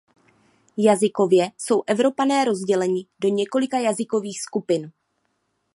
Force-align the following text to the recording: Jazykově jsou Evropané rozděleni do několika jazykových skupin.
Jazykově 0.77 1.51
jsou 1.57 1.83
Evropané 1.87 2.45
rozděleni 2.45 3.05
do 3.19 3.29
několika 3.29 3.79
jazykových 3.79 4.41
skupin. 4.41 4.91